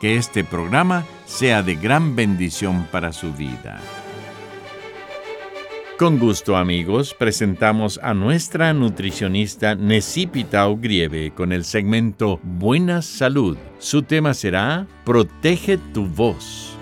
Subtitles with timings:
[0.00, 3.80] que este programa sea de gran bendición para su vida.
[5.98, 13.56] Con gusto amigos, presentamos a nuestra nutricionista Necipita Grieve con el segmento Buena Salud.
[13.78, 16.76] Su tema será Protege tu voz.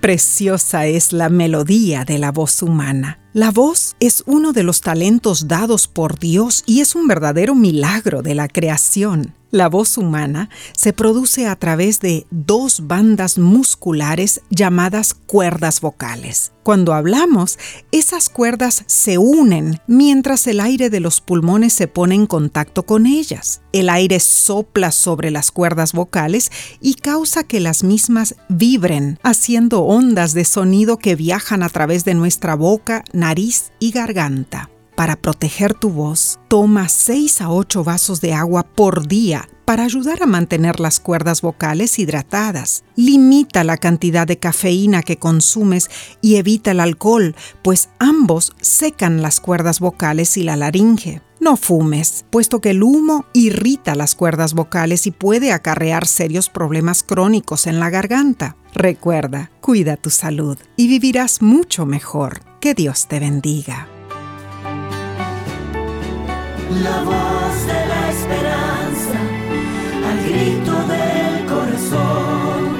[0.00, 3.20] Preciosa es la melodía de la voz humana.
[3.32, 8.20] La voz es uno de los talentos dados por Dios y es un verdadero milagro
[8.22, 9.32] de la creación.
[9.54, 16.50] La voz humana se produce a través de dos bandas musculares llamadas cuerdas vocales.
[16.64, 17.60] Cuando hablamos,
[17.92, 23.06] esas cuerdas se unen mientras el aire de los pulmones se pone en contacto con
[23.06, 23.62] ellas.
[23.70, 30.34] El aire sopla sobre las cuerdas vocales y causa que las mismas vibren, haciendo ondas
[30.34, 34.68] de sonido que viajan a través de nuestra boca, nariz y garganta.
[34.94, 40.22] Para proteger tu voz, toma 6 a 8 vasos de agua por día para ayudar
[40.22, 42.84] a mantener las cuerdas vocales hidratadas.
[42.94, 45.90] Limita la cantidad de cafeína que consumes
[46.20, 51.22] y evita el alcohol, pues ambos secan las cuerdas vocales y la laringe.
[51.40, 57.02] No fumes, puesto que el humo irrita las cuerdas vocales y puede acarrear serios problemas
[57.02, 58.56] crónicos en la garganta.
[58.72, 62.40] Recuerda, cuida tu salud y vivirás mucho mejor.
[62.60, 63.93] Que Dios te bendiga.
[66.82, 69.20] La voz de la esperanza,
[70.08, 72.76] al grito del corazón,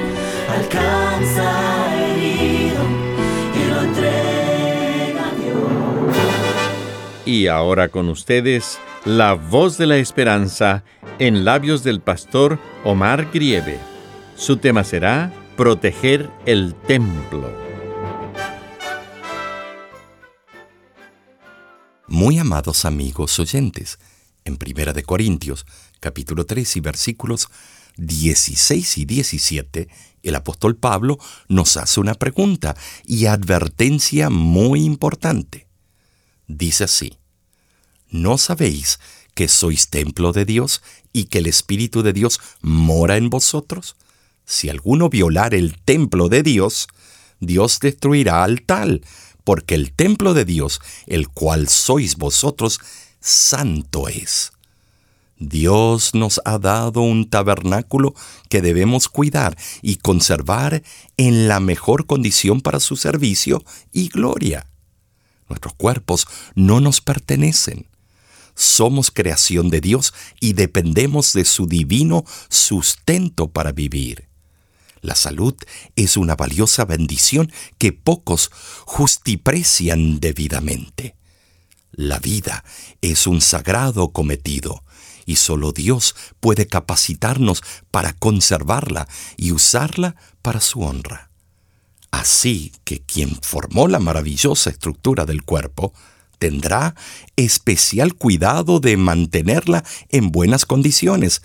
[0.49, 2.83] alcanza herido
[3.55, 6.17] y lo entrega a Dios.
[7.25, 10.83] Y ahora con ustedes, la voz de la esperanza
[11.17, 13.79] en labios del pastor Omar Grieve.
[14.35, 17.64] Su tema será Proteger el Templo.
[22.07, 23.97] Muy amados amigos oyentes,
[24.43, 25.65] en Primera de Corintios,
[25.99, 27.49] capítulo 3 y versículos
[27.97, 29.87] 16 y 17,
[30.21, 31.17] el apóstol Pablo
[31.47, 35.67] nos hace una pregunta y advertencia muy importante.
[36.47, 37.17] Dice así,
[38.09, 38.99] ¿no sabéis
[39.33, 43.95] que sois templo de Dios y que el Espíritu de Dios mora en vosotros?
[44.45, 46.87] Si alguno violar el templo de Dios,
[47.39, 49.01] Dios destruirá al tal,
[49.45, 52.81] porque el templo de Dios, el cual sois vosotros,
[53.21, 54.51] santo es.
[55.37, 58.15] Dios nos ha dado un tabernáculo
[58.49, 60.81] que debemos cuidar y conservar
[61.17, 64.65] en la mejor condición para su servicio y gloria.
[65.49, 67.87] Nuestros cuerpos no nos pertenecen.
[68.55, 74.29] Somos creación de Dios y dependemos de su divino sustento para vivir.
[75.05, 75.53] La salud
[75.95, 78.49] es una valiosa bendición que pocos
[78.85, 81.15] justiprecian debidamente.
[81.91, 82.65] La vida
[83.01, 84.83] es un sagrado cometido
[85.27, 87.61] y solo Dios puede capacitarnos
[87.91, 89.07] para conservarla
[89.37, 91.29] y usarla para su honra.
[92.09, 95.93] Así que quien formó la maravillosa estructura del cuerpo
[96.39, 96.95] tendrá
[97.35, 101.43] especial cuidado de mantenerla en buenas condiciones,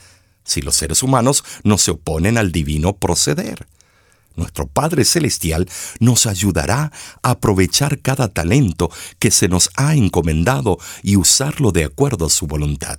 [0.51, 3.67] si los seres humanos no se oponen al divino proceder.
[4.37, 5.69] Nuestro Padre Celestial
[6.01, 6.93] nos ayudará
[7.23, 12.47] a aprovechar cada talento que se nos ha encomendado y usarlo de acuerdo a su
[12.47, 12.99] voluntad.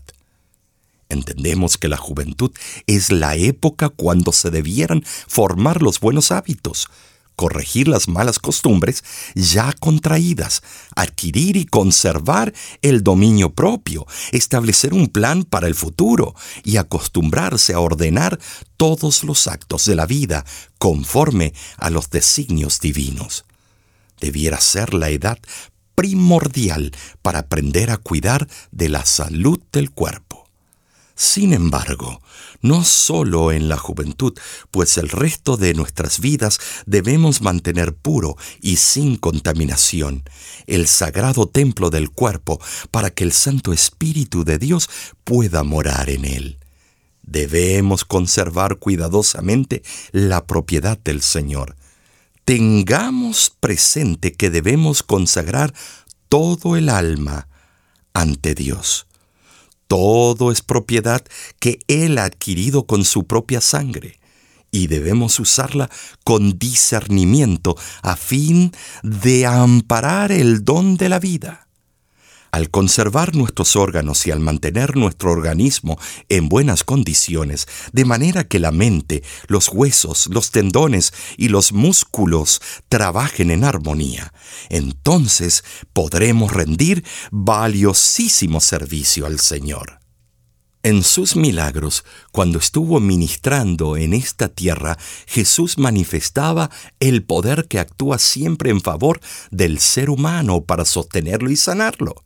[1.09, 2.51] Entendemos que la juventud
[2.87, 6.87] es la época cuando se debieran formar los buenos hábitos,
[7.41, 9.03] corregir las malas costumbres
[9.33, 10.61] ya contraídas,
[10.95, 12.53] adquirir y conservar
[12.83, 18.39] el dominio propio, establecer un plan para el futuro y acostumbrarse a ordenar
[18.77, 20.45] todos los actos de la vida
[20.77, 23.43] conforme a los designios divinos.
[24.19, 25.39] Debiera ser la edad
[25.95, 26.91] primordial
[27.23, 30.30] para aprender a cuidar de la salud del cuerpo.
[31.15, 32.21] Sin embargo,
[32.61, 34.33] no solo en la juventud,
[34.69, 40.23] pues el resto de nuestras vidas debemos mantener puro y sin contaminación
[40.67, 42.59] el sagrado templo del cuerpo
[42.91, 44.89] para que el Santo Espíritu de Dios
[45.23, 46.59] pueda morar en él.
[47.23, 51.75] Debemos conservar cuidadosamente la propiedad del Señor.
[52.45, 55.73] Tengamos presente que debemos consagrar
[56.29, 57.47] todo el alma
[58.13, 59.07] ante Dios.
[59.91, 61.21] Todo es propiedad
[61.59, 64.21] que Él ha adquirido con su propia sangre
[64.71, 65.89] y debemos usarla
[66.23, 68.71] con discernimiento a fin
[69.03, 71.67] de amparar el don de la vida.
[72.51, 78.59] Al conservar nuestros órganos y al mantener nuestro organismo en buenas condiciones, de manera que
[78.59, 84.33] la mente, los huesos, los tendones y los músculos trabajen en armonía,
[84.69, 85.63] entonces
[85.93, 90.01] podremos rendir valiosísimo servicio al Señor.
[90.83, 96.69] En sus milagros, cuando estuvo ministrando en esta tierra, Jesús manifestaba
[96.99, 99.21] el poder que actúa siempre en favor
[99.51, 102.25] del ser humano para sostenerlo y sanarlo.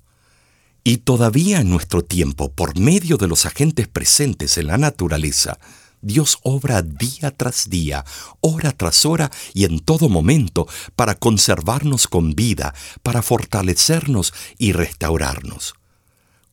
[0.87, 5.57] Y todavía en nuestro tiempo, por medio de los agentes presentes en la naturaleza,
[6.03, 8.05] Dios obra día tras día,
[8.39, 15.73] hora tras hora y en todo momento para conservarnos con vida, para fortalecernos y restaurarnos.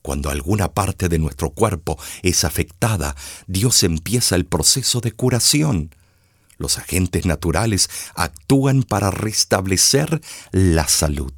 [0.01, 3.15] Cuando alguna parte de nuestro cuerpo es afectada,
[3.45, 5.93] Dios empieza el proceso de curación.
[6.57, 10.21] Los agentes naturales actúan para restablecer
[10.51, 11.33] la salud.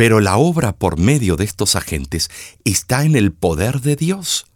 [0.00, 2.30] Pero la obra por medio de estos agentes
[2.64, 4.46] está en el poder de Dios.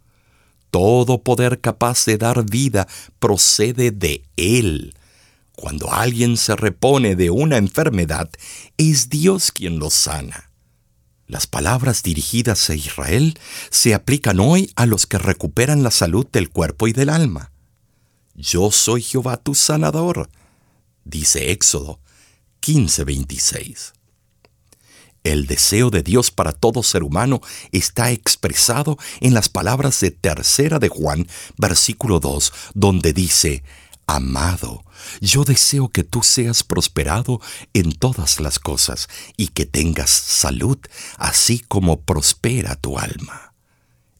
[0.71, 2.87] Todo poder capaz de dar vida
[3.19, 4.95] procede de Él.
[5.55, 8.27] Cuando alguien se repone de una enfermedad,
[8.77, 10.49] es Dios quien lo sana.
[11.27, 13.37] Las palabras dirigidas a Israel
[13.69, 17.51] se aplican hoy a los que recuperan la salud del cuerpo y del alma.
[18.33, 20.27] Yo soy Jehová tu sanador,
[21.03, 21.99] dice Éxodo
[22.61, 23.93] 15:26.
[25.25, 27.41] El deseo de Dios para todo ser humano
[27.71, 31.27] está expresado en las palabras de Tercera de Juan,
[31.57, 33.63] versículo 2, donde dice,
[34.05, 34.85] Amado,
[35.21, 37.41] yo deseo que tú seas prosperado
[37.73, 40.77] en todas las cosas y que tengas salud,
[41.17, 43.54] así como prospera tu alma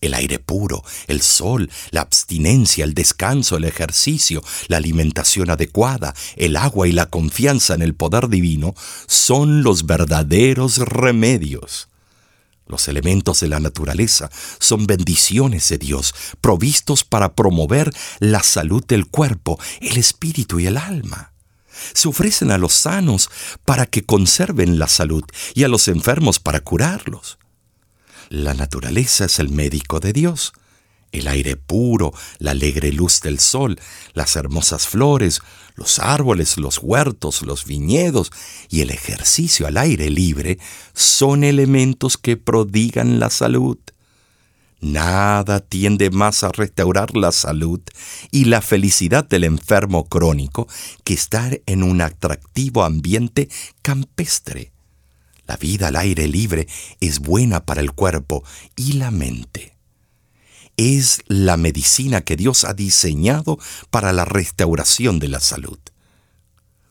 [0.01, 6.55] el aire puro, el sol, la abstinencia, el descanso, el ejercicio, la alimentación adecuada, el
[6.55, 8.75] agua y la confianza en el poder divino
[9.07, 11.89] son los verdaderos remedios.
[12.67, 19.05] Los elementos de la naturaleza son bendiciones de Dios, provistos para promover la salud del
[19.05, 21.31] cuerpo, el espíritu y el alma.
[21.93, 23.29] Se ofrecen a los sanos
[23.65, 27.37] para que conserven la salud y a los enfermos para curarlos.
[28.29, 30.53] La naturaleza es el médico de Dios.
[31.11, 33.79] El aire puro, la alegre luz del sol,
[34.13, 35.41] las hermosas flores,
[35.75, 38.31] los árboles, los huertos, los viñedos
[38.69, 40.57] y el ejercicio al aire libre
[40.93, 43.77] son elementos que prodigan la salud.
[44.81, 47.79] Nada tiende más a restaurar la salud
[48.31, 50.67] y la felicidad del enfermo crónico
[51.03, 53.49] que estar en un atractivo ambiente
[53.81, 54.74] campestre.
[55.47, 56.67] La vida al aire libre
[56.99, 58.43] es buena para el cuerpo
[58.75, 59.75] y la mente.
[60.77, 63.59] Es la medicina que Dios ha diseñado
[63.89, 65.79] para la restauración de la salud.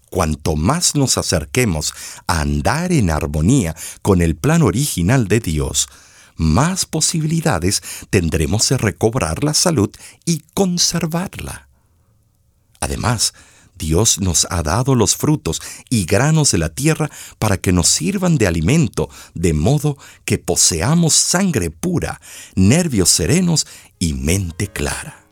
[0.08, 1.92] Cuanto más nos acerquemos
[2.28, 5.88] a andar en armonía con el plan original de Dios,
[6.36, 9.90] más posibilidades tendremos de recobrar la salud
[10.24, 11.68] y conservarla.
[12.80, 13.34] Además,
[13.76, 18.36] Dios nos ha dado los frutos y granos de la tierra para que nos sirvan
[18.36, 22.20] de alimento, de modo que poseamos sangre pura,
[22.54, 23.66] nervios serenos
[23.98, 25.24] y mente clara.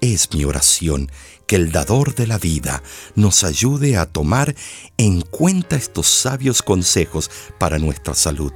[0.00, 1.10] Es mi oración
[1.46, 2.82] que el dador de la vida
[3.14, 4.54] nos ayude a tomar
[4.98, 8.52] en cuenta estos sabios consejos para nuestra salud.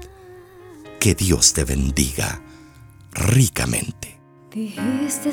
[0.99, 2.42] Que Dios te bendiga
[3.12, 4.21] ricamente.
[4.52, 5.33] Dijiste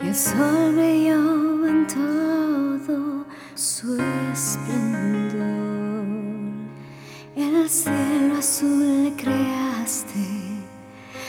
[0.00, 3.24] y el sol brilló en todo
[3.54, 4.00] su
[4.32, 6.06] esplendor.
[7.36, 10.26] El cielo azul le creaste,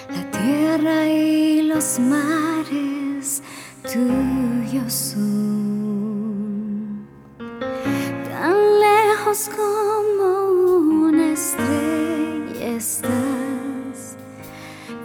[0.10, 3.42] la tierra y los mares
[3.84, 7.08] tuyos son.
[8.30, 14.18] Tan lejos como una estrella estás,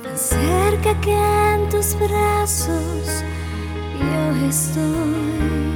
[0.02, 3.24] tan cerca que en tus brazos
[4.42, 5.73] estoy.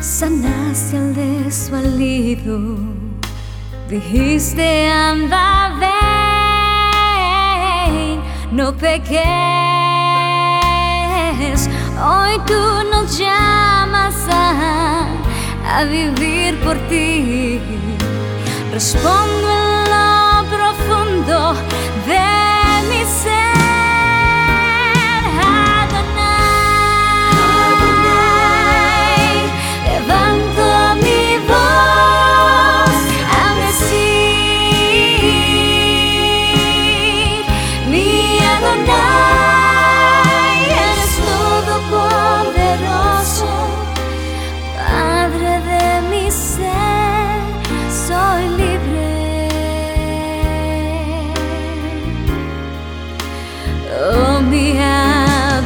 [0.00, 2.78] Sanaste al desvalido,
[3.88, 5.76] dijiste anda
[7.90, 9.20] ven, no peques,
[12.02, 15.06] hoy tú nos llamas a,
[15.66, 17.60] a vivir por ti.
[18.72, 19.59] Respondo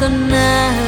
[0.04, 0.83] the night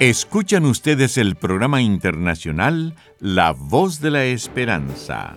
[0.00, 5.36] Escuchan ustedes el programa internacional La Voz de la Esperanza.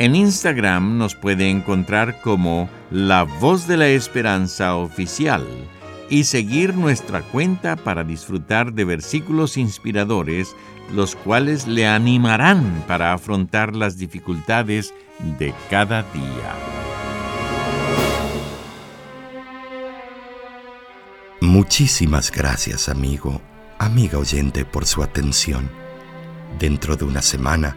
[0.00, 5.46] En Instagram nos puede encontrar como La Voz de la Esperanza Oficial
[6.08, 10.56] y seguir nuestra cuenta para disfrutar de versículos inspiradores,
[10.94, 14.94] los cuales le animarán para afrontar las dificultades
[15.38, 16.54] de cada día.
[21.42, 23.42] Muchísimas gracias, amigo,
[23.78, 25.70] amiga oyente, por su atención.
[26.58, 27.76] Dentro de una semana,